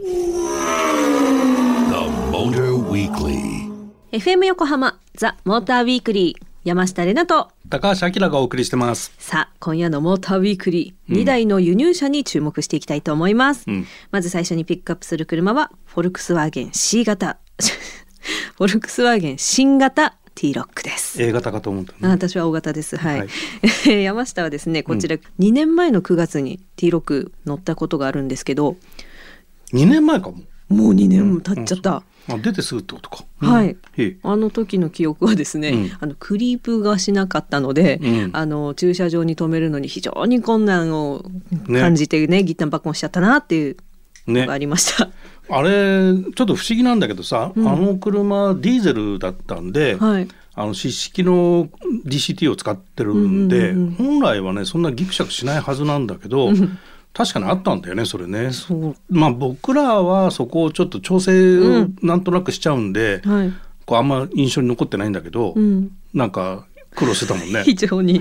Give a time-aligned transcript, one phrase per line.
[0.00, 0.08] Motor
[2.88, 3.68] Weekly.
[4.10, 7.50] FM 横浜 THE MOTOR WEEKLY 山下れなと。
[7.68, 9.12] 高橋明がお送りしてます。
[9.18, 13.86] さあ今夜の MOTOR WEEKLY、2台の輸入車に注目していきたいと思います、ん。
[14.10, 17.36] まず最初にピックアップする車はフォルクスワーゲン C 型。
[18.56, 21.22] フォルクスワーゲン新型 T ロックです。
[21.22, 22.08] A 型かと思ったあね。
[22.08, 22.96] 私は O 型です。
[22.96, 23.28] はい、はい。
[24.04, 28.78] 山下はですねこちら2年前の9月に T ロック乗ったことがあるんですけど
[29.72, 30.38] 2年前かも。
[30.68, 33.24] もう2年も経っちゃった、あ出てすぐってことか。
[33.38, 33.76] はい。
[34.22, 35.90] あの時の記憶はですね、うん。
[36.00, 38.30] あのクリープがしなかったので、うん。
[38.32, 41.24] あの駐車場に止めるのに非常に困難を
[41.68, 41.80] ね。
[41.80, 43.76] 感じてねギッタンバッコンしちゃったなっていう
[44.26, 44.58] のねがあ。
[44.58, 45.10] りました。
[45.50, 50.28] あれちょっと不思議なんだけどさ、あの車ディーゼルだったんで、はい。
[50.54, 51.68] あの湿式の
[52.06, 56.50] DCT を使ってるんで、うんうんうん本来はねそんなギクシャクしないはずなんだけど、
[57.12, 58.50] 確かにあったんだよねそれね。
[59.10, 63.52] まあ僕らはそこをちょっと調整をなんとなくしちゃうんで、はい。
[63.84, 65.90] こうあんま印象に残ってないんだけど、うん。
[66.14, 67.62] なんか苦労してたもんね。
[67.64, 68.20] 非常に、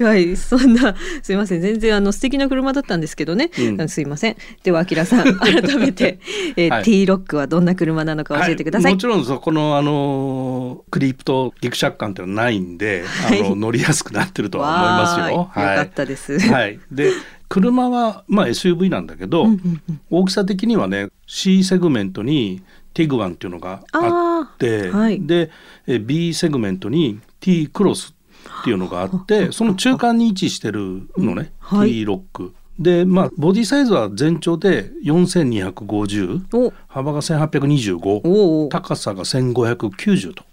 [0.00, 1.60] はい、そんなすいません。
[1.60, 3.88] 全然あの素敵な車だったんですけどね、うん。
[3.88, 4.36] すいません。
[4.62, 6.18] ではあきらさん 改めて、
[6.56, 6.84] えーはい。
[6.84, 13.40] T ロックはどんな車なのか教えてください、はもちろんそこのあのクリープとギクシャク感っていうのはないんで、はい。
[13.40, 15.36] あの乗りやすくなってるとは思いますよ。
[15.36, 16.38] よかったです。
[16.38, 16.78] はい。
[16.92, 17.12] で
[17.48, 20.00] 車はまあ SUV なんだけど、うんうんうん。
[20.10, 22.62] 大きさ的にはね C セグメントに
[22.94, 25.20] ティグワンっていうのがあって、はい。
[25.26, 25.50] で
[25.86, 28.14] え B セグメントに T クロス
[28.62, 31.90] っていうのがあってその中間に位置してるのね、はい。
[31.90, 32.54] T ロック。
[32.78, 36.72] でまあボディサイズは全長で4250お。
[36.88, 40.44] 幅が1825おお高さが1590と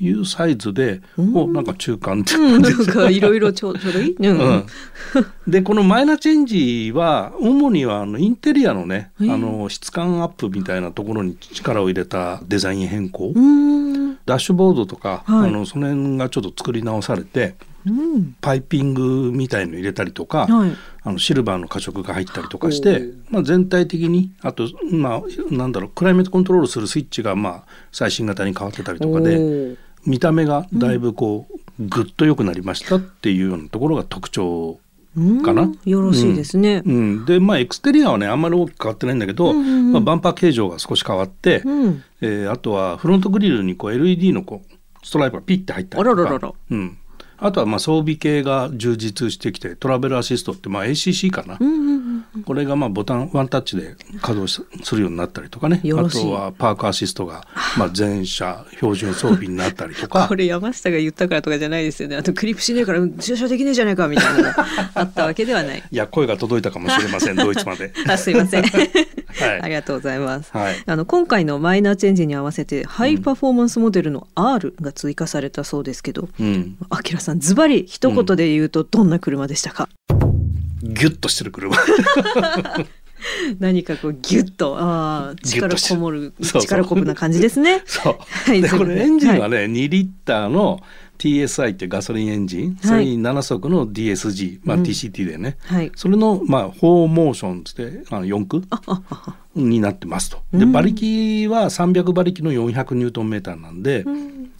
[0.00, 4.16] いうサイズで、おなんか中間って感じですんかいろいろちょ ちょうどいい？
[4.18, 4.38] うん。
[4.38, 4.66] うん、
[5.46, 13.32] でこのマイナーチェンジは主にはあのインテリアのねあの質感アップみたいなところに力を入れたデザイン変更。
[14.26, 17.54] ダッシュボードとか、はいあのその辺がちょっと作り直されて
[17.86, 18.36] うん。
[18.40, 20.72] パイピングみたいの入れたりとか、はい。
[21.02, 29.76] あのシルバーの加色が入ったりとかして、まあ、全体的にあと、まあ、なんだろうクライメートコントロールするスイッチがまあ最新型に変わってたりとかで。
[30.06, 34.78] 見た目がだいぶこう、ぐっと良くなりましたっていうようなところが特徴
[35.16, 36.82] うんかなよろしいですね。
[36.84, 39.92] うん、でまあエクステリアはねあんまり大きく変わってないんだけど、うんうんうん。
[39.92, 42.02] まあ、バンパー形状が少し変わって、うん。
[42.20, 46.22] えーあとはフロントグリルにこう LED のこうストライプがピッて入ったりとか。
[46.22, 46.52] あらららら。
[46.70, 46.98] うん、
[47.38, 51.93] あとはまあ装備系が充実してきてトラベルアシストってまあ ACC かな、うんうんうん。
[52.44, 57.46] これがまあボタンワンタッチで稼働しするようになったりとかねあとはパークアシストが
[57.78, 62.16] まあ全車標準装備になったりとか これ山下が言ったからとかじゃないですよね。
[62.16, 65.82] あとクリップしねえからうん駐車できねえじゃないかみたいなのが あったわけではない。
[65.90, 67.92] いや声が届いたかもしれません ドイツまで。
[68.08, 68.62] あすいません。
[68.62, 68.90] はい
[69.62, 70.50] ありがとうございます。
[70.52, 79.88] はいあの今回のマイナーチェンジに合わせてハイパフォーマンスモデルの R が追加されたそうですけど、うん、あきらさんズバリ一言で言うとどんな車でしたか？
[80.94, 81.76] ギュッとしてる車。
[83.58, 87.82] 何かこうギュッとあー力こもる力こぶな感じですね。
[87.86, 88.62] そう、はい。
[88.62, 90.80] でこれエンジンはね、2リッターの
[91.18, 95.92] TSI っていうガソリンエンジン、それに7速の DSG、まあ、TCT でね、はい。
[95.96, 98.62] それの、まあ、4モーションつってあの4駆
[99.54, 100.42] になってますと。
[100.52, 104.04] で馬力は300馬力の400ニュートンメーターなんで、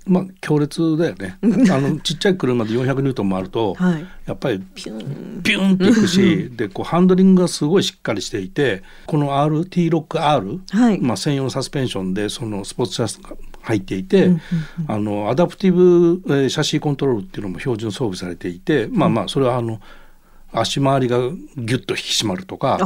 [0.06, 1.38] まあ強烈だよね。
[1.42, 1.46] あ
[1.80, 4.06] のちっちゃい車で400ニュートンもあると、はい。
[4.26, 14.30] やっぱりピュンピュンっていくし、でこうハンドリングがすごいしっかりしていてこの RT ロック R、はいまあ、専用のサスペンションでそのスポーツシャツが入っていて、
[14.88, 19.80] あのアダプティブ、えーシャシーコントロールっていうのも標準装備されていて、まあまあそれはあの
[20.52, 22.78] 足回りがギュッと引き締まるとか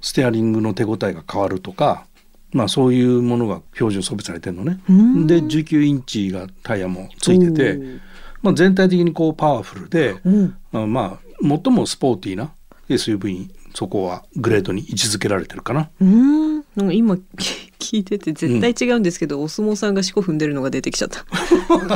[0.00, 2.06] ステアリングの手応えが変わるとか。
[2.52, 4.80] まあそういうものが標準装備されてるのね。
[4.90, 8.00] んで19インチがタイヤもついてて
[8.42, 12.52] まあ、全体的にこうパワフルで、うんあまあ最もスポーティーな
[12.88, 15.90] SUV にそこはグレードに位置づけられてるかな。
[16.00, 17.16] うーんなんか今
[17.78, 21.24] 聞いてて絶対違うんですけど、お相撲さんが四股踏んでるのが出てきちゃった。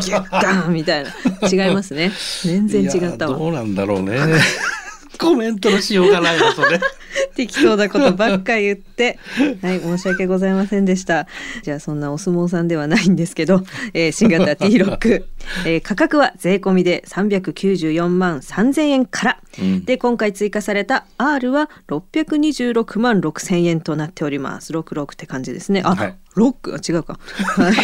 [0.00, 1.10] ギュッガンみたいな
[1.66, 2.12] 違いますね。
[2.42, 3.50] 全然違ったいやどわ。
[3.50, 4.18] うなんだろうね。
[5.18, 6.80] コメントのしようがないわそれ。
[7.34, 9.18] 適当なことばっか言って、
[9.62, 11.26] はい、申し訳ございませんでした。
[11.62, 15.26] じゃあそんなお相撲さんではないんですけど、えー新型 T ロック、
[15.66, 24.72] えー価格は税込みで394万3000円から、うんで今回追加された R は626万6000円となっております。
[24.72, 25.82] 66って感じですね。
[25.84, 27.16] あ、はいロックあ違うか。
[27.56, 27.74] はい、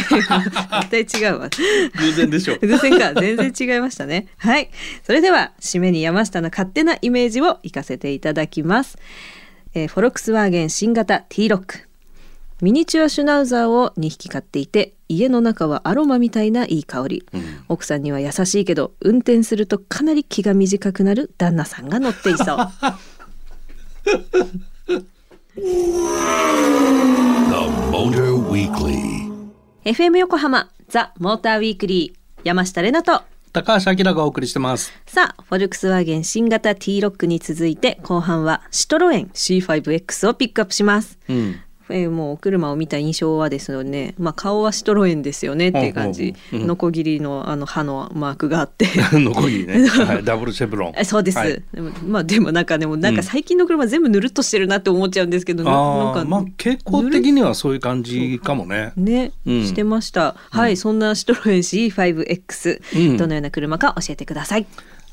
[0.90, 1.48] 絶対違うわ。
[1.48, 2.58] 偶然でしょう。
[2.66, 4.70] 偶然か全然違いましたねはい
[5.02, 8.98] それでは締めに山下の勝手なイメージを行かせていただきます
[9.72, 11.88] えーフォルクスワーゲン新型 T ロック
[12.60, 17.26] ミニチュアシュナウザーを2匹飼っていて家の中はアロマみたいないい香り、
[17.68, 22.58] 奥さんには優しいけど運転するとかなり気が短くなる旦那さんが乗っていそう。
[25.54, 25.62] The
[27.90, 29.30] Motor Weekly.
[29.84, 32.20] FM 横浜ザ・モーターウィークリー。
[32.44, 33.22] 山下れなと
[33.52, 34.92] 高橋明がお送りしてます。
[35.06, 41.60] さあフォルクスワーゲン新型 T ロックに続いて後半はシトロエン C5X をピックアップします、うん。
[41.92, 46.62] えーもうお車を見た印象はですよね、まあ、顔はシトロエンですよねっていう感じうんうん。
[46.62, 46.68] うん。
[46.68, 48.86] ノコギリのあの刃のマークがあって。
[49.12, 49.86] ノコギリね。
[49.86, 50.92] はい、ダブルシェブロン。
[50.96, 51.62] えそうです、はい。
[51.72, 58.92] でもまあでもなんかでもなんか最近の車全部ぬるっとしてるなって思っちゃうんですけど、ななんかまあ傾向的にはそういう感じかもね。
[58.96, 59.66] ね、うん。
[59.66, 60.36] してました。
[60.50, 63.16] はい、そんなシトロエン C5X、うん。
[63.16, 64.66] どのような車か教えてください。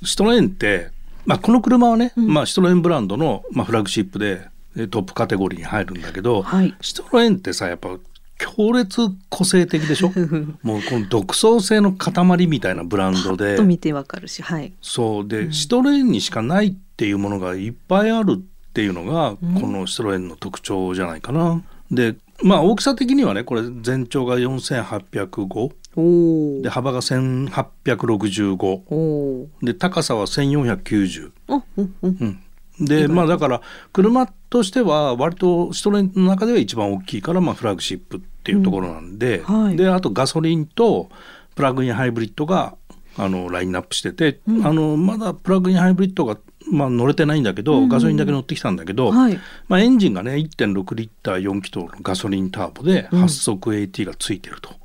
[0.04, 0.90] シトロエンって、
[1.26, 4.57] まあ、この車はね、まあ、シトロエンブランドの、まあ、フラッグシップでえ
[4.88, 6.76] トップカテゴリーに入るんだけど、はい。
[6.82, 7.98] シトロエンってさやっぱ
[8.38, 10.12] 強烈個性的でしょ？
[10.62, 13.56] もうこの独創性の塊みたいなブランドで。
[13.56, 14.74] と見てわかるしはい。
[14.82, 15.28] そう。
[15.28, 21.64] で、シトロエンにしかないっていうものがいっぱいあるっていうのが、このシトロエンの特徴じゃないかな。
[21.90, 31.32] でまあ大きさ的にはねこれ全長が4805おで幅が1865おおで高さは1490。
[31.48, 32.40] おうんうん。
[32.80, 33.62] うん、でまあだから
[33.94, 39.78] 車としては割とシトロエンの中では一番大きいからまあフラッグシップっていうところなんで、うんはい。
[39.78, 41.10] であとガソリンと
[41.56, 42.76] プラグインハイブリッドが
[43.18, 46.38] あのラインナップしてて、あのまだプラグインハイブリッドが、
[46.72, 49.40] まあ、乗れてないんだけど、ガソリンだけ乗ってきたんだけど、はい。
[49.68, 54.70] まあ、エンジンがね1.6リッター4気筒のガソリンターボで8速 AT がついてると。
[54.70, 54.76] へ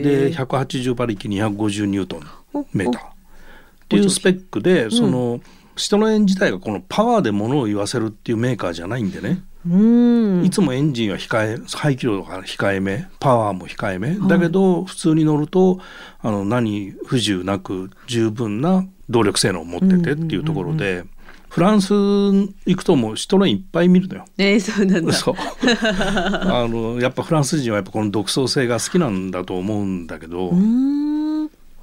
[0.00, 2.20] えで180馬力250ニュートン
[2.52, 3.02] おメーター。
[3.04, 3.06] っ
[3.88, 5.40] ていうスペックでその、
[5.82, 10.44] シトロエン自体がこのパワーで物を言わせるっていうメーカーじゃないんでね、うん。
[10.44, 15.80] いつもエンジンは控え排気量が控えめパワーも控えめ、だけど普通に乗ると
[16.20, 21.02] あの何不自由なく十分な動力性能を持っててっていうところで、
[21.48, 24.24] フランス行くともうシトロいっぱい見るのよ。
[24.38, 25.12] えー、そうなんだ。
[26.62, 30.52] あのやっぱフランス人はやっぱこの独創性が好きなんだと思うんだけど、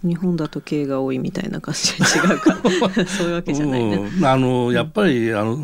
[0.03, 2.57] 日本だと系が多いみたいな感じで違うか。
[3.05, 4.25] そういうわけじゃないね、うん。
[4.25, 5.57] あのやっぱりあの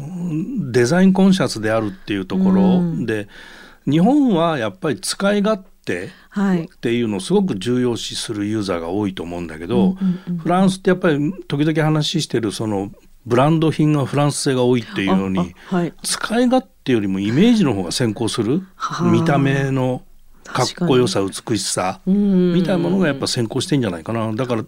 [0.71, 3.05] デザインコンシャスであるっていうところ、うん。
[3.05, 3.27] で
[3.89, 6.63] 日本はやっぱり使い勝手はい。
[6.63, 9.95] っていうのをすごく重要視するユーザーが多いと思うんだけど、
[10.41, 12.91] フランスってやっぱり時々話してるその
[13.25, 15.93] ブランド品がフランス製が多いっていうようにはい。
[16.03, 19.11] 使い勝手よりもイメージの方が先行するはあ。
[19.11, 20.03] 見た目の
[20.45, 22.53] かっこよさ美しさうん。
[22.53, 24.31] みたいなものがやっぱ先行してんじゃないかな。
[24.33, 24.63] だから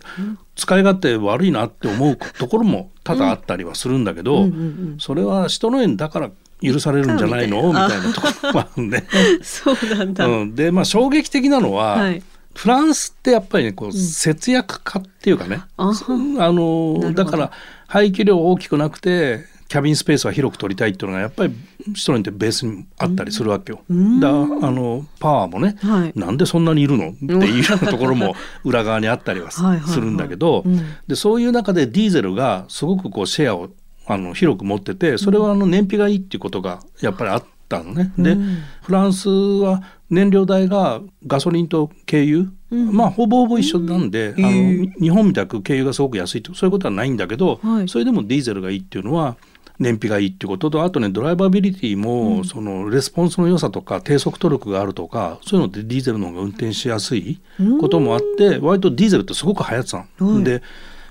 [0.56, 4.44] 使い勝手悪いなって思うところも多々あったりはするんだけど、うん。
[4.44, 4.56] うんう
[4.96, 6.32] んそれはシトロエンだから
[6.62, 7.62] 許されるんじゃないの？
[7.62, 9.04] みみたいなところもあるんで、
[9.44, 12.24] そうなんだ、うん、でまあ衝撃的なのは、はい。
[12.56, 15.94] フランスってやっぱりねこう節約家っていうかね、あは
[16.40, 17.52] あのだから
[17.86, 21.54] 排気量大きくなくてキャビンスペースは広く取りたいっていうのがやっぱり
[21.96, 23.82] シトロエンってベースにあったりするわけよ。
[23.90, 24.20] うん。
[24.20, 26.14] だあのパワーもね、はい。
[26.16, 27.10] なんでそんなにいるの？
[27.10, 29.62] っていうようなところも裏側にあったりはす
[30.00, 30.80] るんだけどうん。
[31.08, 33.70] でそういう中でディーゼルがすごくこうシェアを
[34.06, 38.14] あの広く持っててそれはあの燃費がいいっていうことがやっぱりあったのね。
[38.18, 38.60] でうん。
[38.84, 42.96] フランスは燃料代がガソリンと軽油、うん。
[42.96, 47.90] まあほぼほぼ一緒なんで、あのへえ日本みたく軽油がすごく安いとそういうことはないんだけど、はい。
[47.90, 49.36] それでもディーゼルがいいっていうのは
[49.80, 57.40] 燃費がいいっていうこととあとねドライバビリティも、そのレスポンスの良さとか低速トルクがあるとかそういうのってディーゼルの方が運転しやすい
[57.80, 60.34] こともあって割とディーゼルってすごく流行ってたの。
[60.34, 60.62] はいで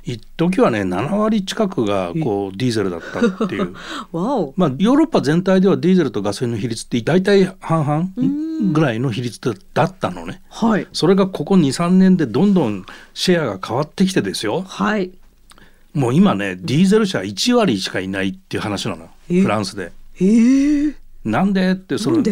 [0.06, 3.74] 一時はね7割近くがこうディーゼルだったっていう。
[4.12, 4.54] わお。
[4.56, 9.40] まあ、ヨーロッパ全体ではディーゼルとガソリンの比率って大体半々ぐらいの比率
[9.74, 10.42] だったのね。
[10.48, 10.86] はい。
[10.92, 14.62] それがここ23年でどんどんシェアが変わってきてですよ。
[14.62, 15.10] はい
[15.96, 19.92] もう今ねディーゼル車1割しかいないっていう話なのフランスで。
[20.14, 21.72] へえなんで？
[21.72, 22.22] ってそれ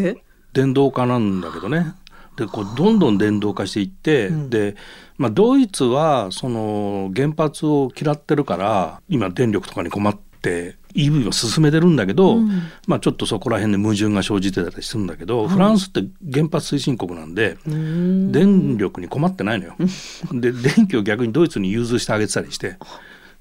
[0.53, 1.95] 電動化なんだけどね。
[2.37, 4.77] でこうどんどん電動化していって、で、
[5.19, 12.63] まあ、ドイツはその原発を嫌ってるから今電力とかに困って EV を進めてるんだけど、うん。
[12.87, 18.33] まあ、ちょっとそこら辺で矛盾が生じてたりするんだけど、フランスって原発推進国なんで、うーん。
[18.33, 19.77] 電力に困ってないのよ。
[20.33, 22.77] で電気を逆にドイツに融通してあげてたりして。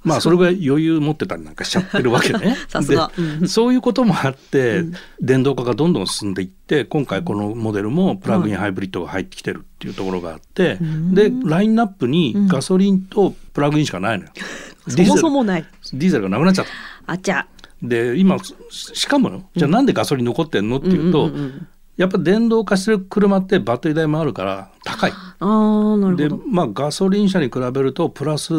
[0.03, 2.57] まあそれぐらい余裕持ってたりなんかしちゃってるわけね。
[3.47, 4.83] そういうこともあって、
[5.21, 10.77] 電動化がどんどん進んでいって今回このモデルもプラグインハイブリッドが入ってきてるっていうところがあって、
[11.11, 14.31] でラインナップにガソリンとプラグインしかないのよ。
[14.87, 15.65] そもそもない。
[15.93, 16.23] ディーゼル。
[16.23, 17.13] がなくなっちゃった。
[17.13, 17.47] あちゃ。
[17.81, 19.43] で今ししかもよ。
[19.55, 21.67] じゃあなんでガソリン残ってんのっていうと、んんん
[21.97, 25.11] やっぱ電動化してる車ってバッテリー代もあるから高い。
[25.11, 26.43] あーなでるほど。
[26.47, 28.53] まあガソリン車に比べるとプラス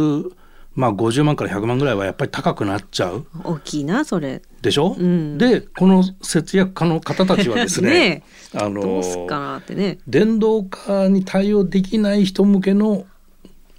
[0.75, 4.43] まあ50万から100万ぐらいはやっぱり高くなっちゃう大きいなそれ。
[4.61, 8.23] でしょ、うんでこの節約家の方たちはですね ね
[8.54, 9.99] あどうすっかなってね。
[10.07, 13.07] 電動化に対応できない人向けの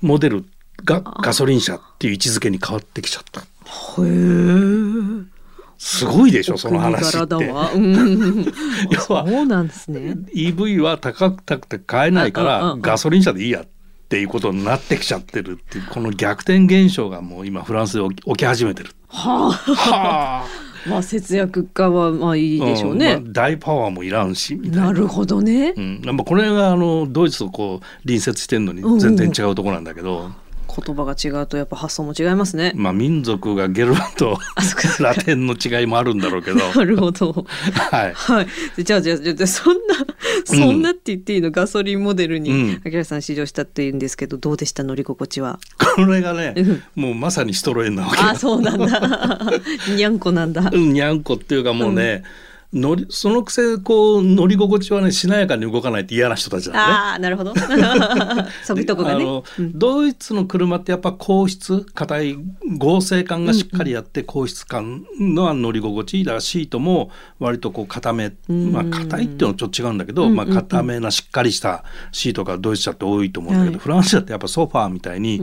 [0.02, 0.46] モデル
[0.84, 3.42] がガソリン車っていう位置づけに変わってきちゃった。
[3.42, 3.46] へ
[4.02, 5.36] え。
[5.78, 7.36] すごいでしょその話おって。
[7.46, 10.16] 要はそうなんですね。
[10.34, 13.68] EV は高くて買えないからガソリン車でいいやっ
[14.07, 18.91] ていうことになってきちゃってるっていうこの逆転現象がもう今フランスで起き始めてる。
[19.07, 19.51] はあ。
[19.51, 23.15] はあまあ節約家はまあいいでしょうね。
[23.15, 24.85] んまあ大パワーもいらんしみたいな。
[24.85, 25.74] なるほどね。
[25.75, 30.31] うん、まあこれがあのドイツとこう隣接してるのに全然違うところなんだけど、
[30.75, 32.74] 言葉が違うとやっぱ発想も違いますね。
[32.75, 34.38] まあ民族がゲルマンと
[35.00, 37.46] ラテンの違いもあるんだろうけど、 なるほど。
[37.91, 38.13] はい。
[38.13, 38.84] はい。
[38.84, 39.96] じゃあじゃあじゃあそんな
[40.46, 45.60] そんなって言っていいの、ガソリンモデルうにん秋原さん試乗したって言うんですけどどうでした乗り心地は？
[45.96, 48.22] これがねうん、もうまさにシトロエンなわけ。
[48.22, 49.41] あそうなんだ。
[49.96, 50.70] にゃんこなんだ。
[50.72, 52.24] うん、にゃんこっていうかもうね、
[52.75, 56.84] 乗りそのくせこう乗り心地はねしなやかに動かないって嫌な人たちなんでね。
[56.86, 57.53] ああなるほど。
[58.65, 59.24] そういうとこがね。
[59.24, 59.44] あの。
[59.58, 59.79] うん。
[59.79, 62.38] ドイツの車ってやっぱ硬質硬い
[62.77, 66.17] 合成感がしっかりあって硬質感のは乗り心地。
[66.17, 68.34] いいだからシートも割とこう硬め、ん。
[68.74, 73.79] まあ硬いっていうのはちょっと違うんだけど、まあ硬めなしっかりしたシートがドイツ車って多いと思うんだけど、はい。
[73.79, 75.39] フランス車ってやっぱソファーみたいに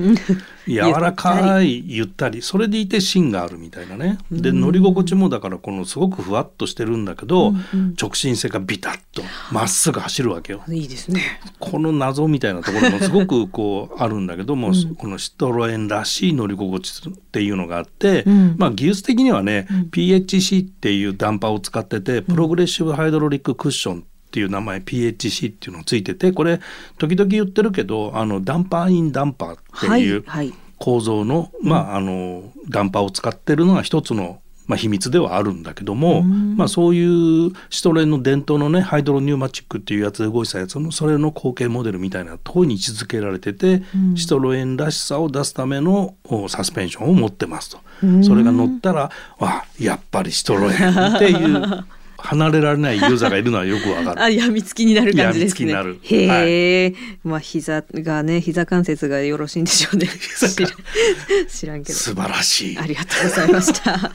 [0.67, 2.43] 柔らかいゆったり。
[2.43, 4.19] それでいて芯があるみたいなね。
[4.31, 10.63] で乗り心地もだからこのすごくふわっとしてるんだけど、うんうん直進性がビタッとまっすぐ走るわけよ。
[10.69, 11.41] いいですね。
[11.59, 26.61] この謎みたいなところもすごくこうあるんだけども、このシトロエンらしい乗り心地っていうのがあって、うんまあ技術的にはね、PHC っていうダンパーを使っててプログレッシブハイドロリッククッションっていう名前 PHC っていうのがついててこれ
[26.99, 30.55] 時々言ってるけどあのダンパーインダンパーってはいいうはい。
[30.79, 43.83] 構造の、まああのダンパーを使ってるのが一つのまあ、秘密ではあるんだけども、まあ、そういうシトレンの伝統のねハイドロニューマチックっていうやつで動いてたやつのそれの後継モデルみたいなところに位置づけられてて、
[44.15, 47.79] シトロエンらしさを出すためのおサスペンションを持ってますと。
[48.23, 51.85] それが乗ったらわやっぱりシトロエンっていう
[52.23, 54.23] 離れられないユーザーがいるのはよくわかる。
[54.23, 55.73] あ、やみつきになる感じですね。
[55.73, 60.09] やみつきへえ、まあ膝がね、膝関節がよろしいんでしょうね。
[61.49, 61.99] 知らんけど。
[61.99, 62.87] 素晴らしいあ。
[62.87, 64.13] りがとうございました。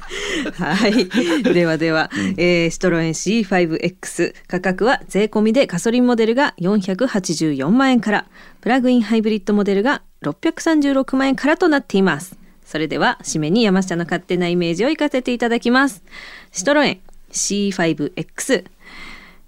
[0.54, 1.44] はい。
[1.54, 8.28] ではでは、えーシトロエン C5X 価格は税込みでガソリンモデルが484万円から、
[8.62, 12.38] プラグインハイブリッドモデルが636万円からとなっています。
[12.66, 16.04] それでは締めに山下の勝手なイメージを行かせていただきます。
[16.52, 17.00] シトロエン
[17.38, 18.66] C5X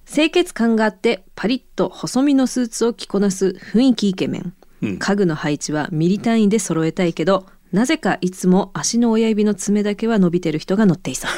[0.06, 4.98] 清潔感があってパリッと細身のスーツを着こなす雰囲気イケメン、うん。
[5.00, 11.32] 家具の配置はミリ単位で揃えたいけどなぜかいつも足の親指の爪だけは伸びてる人が乗っていそう。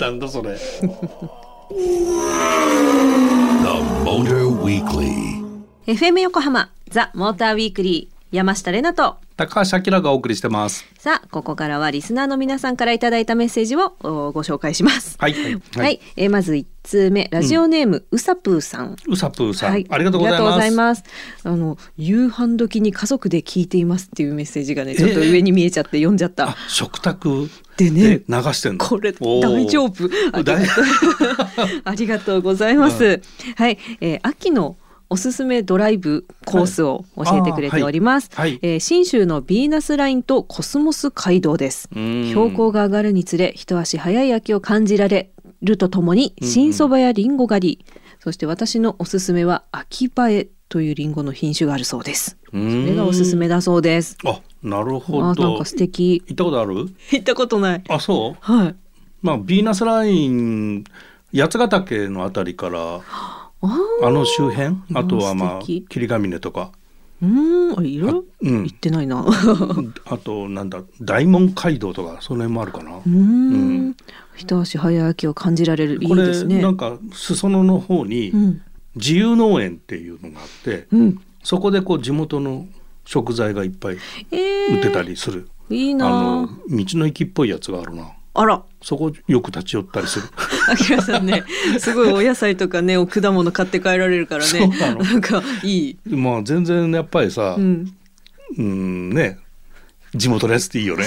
[0.00, 0.56] なんだそれ。
[0.56, 0.64] The
[4.04, 5.40] Motor Weekly.
[5.86, 8.36] FM 横浜ザ・モーターウィークリー。
[8.36, 10.84] 山下れなと高橋明がお送りしてます。
[10.98, 15.16] さあここからはリスナーの皆さんからいただいたメッセージをおご紹介します。
[15.18, 15.32] はい。
[15.32, 15.62] はい。
[15.76, 17.26] はい、えーまず一通目。
[17.30, 18.96] ラジオネーム、うさぷーさん。
[19.08, 21.04] うさぷーさん、はい、ありがとうございます。
[21.42, 28.84] あの夕飯時に家族で聞いていますっていうメッセージがねちょっと上に見えちゃって読んじゃった、あ、食卓でねで流してんの？
[28.84, 30.04] これ大丈夫。
[30.34, 30.60] ありがと。
[30.60, 30.84] う
[31.84, 33.22] ありがとうございます、
[33.56, 34.76] はい、えー秋の
[35.12, 38.50] おすすめドライブコースを教えてくれております、はい。
[38.50, 38.60] はい。
[38.62, 41.88] えー新州のヴィーナスラインとコスモス街道です。
[41.94, 42.28] うん。
[42.28, 47.84] 標高が上がるにつれ一足早い秋を感じられるとともに新そばやリンゴ狩り、
[48.20, 52.38] そして私のおすすめは秋映えというリンゴの品種があるそうです。
[52.52, 52.86] そうん。
[52.86, 54.16] れがおすすめだそうです。
[54.24, 55.24] あ、なるほど。
[55.24, 55.64] あなんか。
[55.64, 56.22] 素敵。
[56.28, 56.74] 行ったことある？
[57.10, 57.82] 行ったことない。
[57.88, 58.36] あ、そう？
[58.40, 58.76] はい。
[59.22, 60.84] まあビーナスライン
[61.34, 63.00] 八ヶ岳のあたりから
[63.62, 66.72] あの周辺、あとはまあ霧ヶ峰とか、
[67.22, 68.62] うーんあいろいろうん。
[68.64, 69.26] 行ってないな。
[70.06, 72.96] あとなんだ大門街道とかその辺もあるかな。
[72.96, 73.96] うーん。
[74.36, 76.62] 一足早い秋を感じられるいいこれですね。
[76.62, 78.62] なんか裾野の方にうん。
[78.96, 81.20] 自由農園っていうのがあって、うん。
[81.44, 82.66] そこでこう地元の
[83.04, 83.98] 食材がいっぱい
[84.30, 85.48] えー、売ってたりする。
[85.68, 88.08] いいあのな道の駅っぽいやつがあるな。
[88.40, 88.62] あら。
[88.82, 90.26] そこよく立ち寄ったりする。
[90.70, 91.44] あきらさんね
[91.78, 94.66] すごいお野菜とかねお果物買って帰られるからね。
[94.98, 95.98] なんかいい。
[96.06, 97.92] まあ全然やっぱりさ、うん。
[98.56, 99.38] うんね。
[100.14, 101.04] 地元ですっていいよね。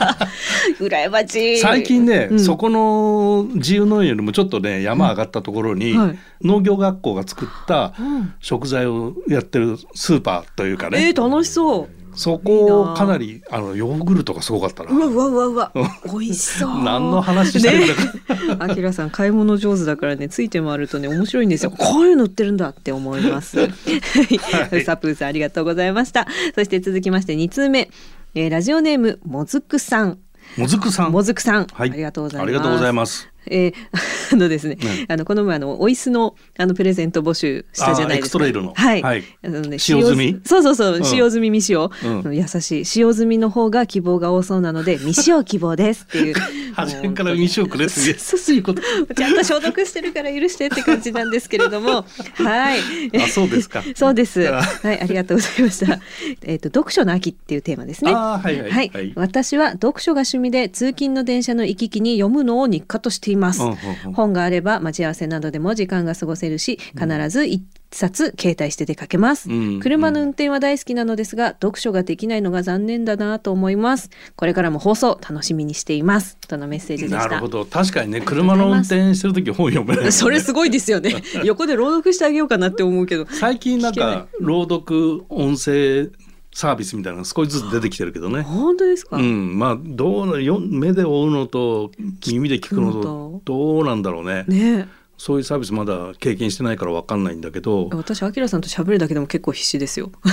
[0.80, 1.58] 羨ましい。
[1.58, 2.40] 最近ね、うん。
[2.40, 5.98] そこの自由農園よりもちょっとね山上がったところに、うん。
[5.98, 6.18] はい。
[6.42, 8.34] 農業学校が作ったうん。
[8.40, 13.58] 食材をやってるスーパーというかね、えー、楽しそうそこかなりあ。
[13.58, 14.90] のヨーグルトがすごかったな。
[14.90, 16.00] うわうわうわうわ。
[16.04, 16.70] 美味しそう。
[16.84, 20.28] 何の話してるんだか、ね、あきらさん買い物上手だからね。
[20.28, 21.70] ついて回るとね面白いんですよ。
[21.76, 23.58] こういうの売ってるんだって思います。
[23.60, 24.84] はい。
[24.84, 26.26] サプーさんありがとうございました。
[26.54, 27.90] そして続きまして2通目、
[28.34, 30.18] えー、ラジオネームもずくさん。
[30.56, 31.12] もずくさん。
[31.12, 31.90] もずくさん、はい。
[31.90, 33.74] ありがとうございますえー
[34.32, 38.16] あのですね、ねあのこの前あのお椅子のあのプレゼント募集したじゃないですか。
[38.16, 39.02] あーエクストレイルのはい。
[39.02, 40.40] はいあのね使用済み？
[40.44, 46.34] そうそうそう、うん使用済み未使用、うん優しい使用済みの方が希望が多そうなので 未使用希望ですっていう。
[46.74, 48.82] 初めから未使用くれってそういうこと。
[49.14, 52.80] ちゃんと消毒してるから許してって感じなんですけれども、はい。
[53.14, 54.48] あそうですか そうです。
[54.48, 56.00] あはい、ありがとうございました。
[56.42, 58.12] えっと読書の秋っていうテーマですね。
[58.12, 63.62] はいはい、はい私は読書が趣味で通勤の電車の行き来に読むのを日課としています。
[63.62, 64.12] うんうんうん。
[64.12, 74.10] 本があれば待ち合わせなどでも時間が過ごせるし必ず一冊携帯して出かけます、うん車の運転は大好きなのですが読書ができないのが残念だなと思います。
[74.36, 77.28] これからも放送楽しみにしていますとのメッセージでした。
[77.28, 77.64] なるほど。
[77.64, 81.22] 確かにね車の運転してる時本読めないね、それすごいですよね。
[81.44, 83.26] 横で朗読してあげようかなって思うけど。
[83.30, 86.10] 最近なんか朗読音声
[86.52, 88.42] サービスみたいなのが少しずつ出てきてるけどね。
[88.42, 91.90] 本当ですか、うん、まあどうなよ目で追うのと
[92.26, 94.44] 耳で聞くのとどうなんだろうね。
[94.46, 94.88] ね。
[95.16, 97.88] そういうサービスまだ経験してないからわかんないんだけど。
[97.92, 97.96] え。
[97.96, 100.10] 私アキラさんと喋るだけでも結構必死ですよ。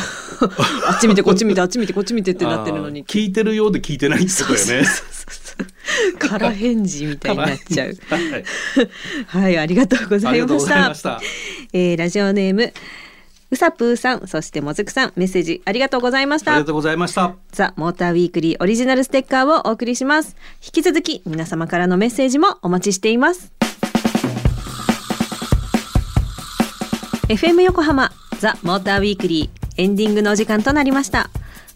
[0.88, 3.06] あっち見てこっち見てあっち見てこっち見てってなってるのに。
[3.06, 4.88] 聞いてるようで聞いてないってことだよね。
[6.18, 7.96] 空返事みたいになっちゃう。
[8.10, 8.44] はい。
[9.28, 9.58] はい。
[9.60, 11.10] ありがとうございました。
[11.10, 11.22] ま。
[11.72, 12.74] えーラジオネーム
[13.52, 16.52] うさぷーさんそしてもずくさんメッセージありがとうございました。
[16.52, 17.36] ありがとうございました。
[17.52, 20.36] ザ・モーターウィークリーオリジナルステッカーをお送りします。
[20.64, 23.52] 引き続き皆様からのメッセージもお待ちしています。
[27.28, 31.32] FM 横浜ザ・モーターウィークリーエンディングのお時間となりました。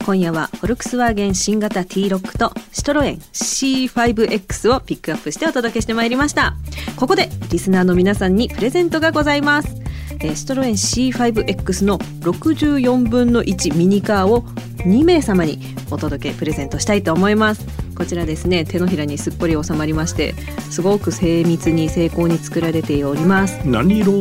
[0.05, 6.55] 今夜はフォルクスワーゲン新型 T ロックとシトロエン C5X をピックアップしてお届けしてまいりました。
[6.97, 9.69] ここでリスナーの皆さんにプレゼントがございます。
[9.69, 14.43] えーシトロエン C5X の64分の1ミニカーを
[14.85, 15.59] 2名様に
[15.91, 20.33] お届けプレゼントしたいと思いますこちらですね手のひらにすっぽり収まりまして
[20.71, 24.11] すごく精密に精巧に作られております何色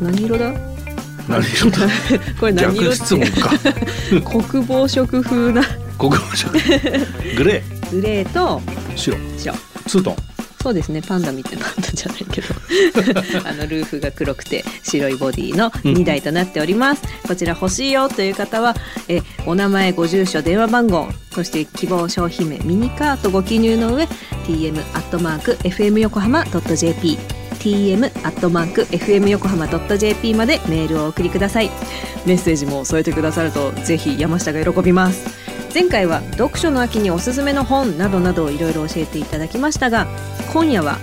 [0.00, 0.52] 何色だ？
[1.28, 1.88] 何色だ？
[2.40, 3.50] これ何色逆質問か。
[4.50, 5.62] 国防色風な
[5.98, 6.52] 国語色。
[7.36, 9.54] グレグレーとー、白、白
[9.86, 10.16] ツートン。
[10.68, 11.00] そうですね。
[11.00, 12.48] パンダみたいなパンダじゃないけど。
[13.48, 18.76] あのルーフが黒くて白いボディの2台となっております、こちら欲しいよという方は
[19.08, 24.06] えお名前ご住所電話番号そして希望商品名ミニカートご記入の上
[24.46, 27.18] tm アットマーク fm 横浜 .jp
[27.60, 31.70] tm アットマーク fm 横浜 .jp までメールをお送りください。
[32.26, 35.48] メッセージも添えてくださるとぜひ山下が喜びます。
[35.72, 40.06] 前回は読書の秋におすすめの本などなどをいろいろ教えていただきましたが
[40.50, 40.98] 今夜は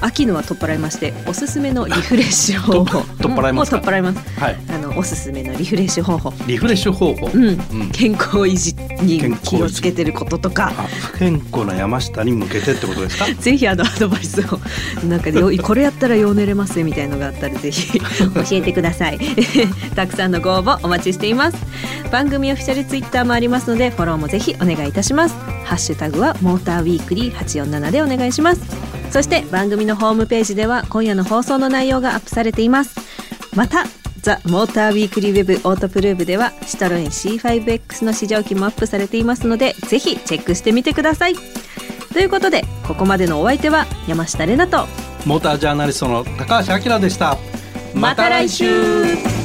[0.00, 3.00] 秋のは取っ払いましておすすめのリフレッシュ方法。
[3.00, 4.40] と取っ払います取っ払います。
[4.40, 4.56] はい。
[4.70, 6.32] あのおすすめのリフレッシュ方法。
[6.46, 7.30] リフレッシュ方法？
[7.34, 7.90] うん、うん。
[7.90, 10.68] 健康維持に気をつけてることとか。
[10.76, 10.82] あ
[11.12, 13.26] 不健康な山下に向けてってことですか？
[13.40, 14.60] ぜひあのアドバイスを。
[15.06, 18.04] なんかでよこれやったらよう寝れますみたいのがあったらぜひ 教
[18.52, 19.18] えてください。
[19.96, 21.56] たくさんのご応募お待ちしています。
[22.12, 25.34] 番組オフィシャルツイッターもありますのでフォローもぜひお願いいたします。
[25.64, 28.60] ハッシュタグはモーターウィークリー847でお願いします
[29.10, 33.00] そして番組のホームページでは今夜の放送の内容がアップされています。
[33.54, 33.84] また
[34.20, 41.34] ザ・モーターウィークリーウェブオートプルーブではシトロエン C5X の試乗機もアップされていますのでぜひチェックしてみてください。
[42.12, 44.86] ということでここまでのお相手は山下れなと
[45.24, 47.36] モータージャーナリストの高橋明でした。
[47.94, 49.37] また来週